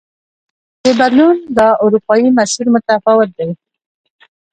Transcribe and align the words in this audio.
د 0.83 0.85
بدلون 0.99 1.35
دا 1.57 1.67
اروپايي 1.83 2.29
مسیر 2.37 2.65
متفاوت 2.75 3.29
دی. 3.37 3.49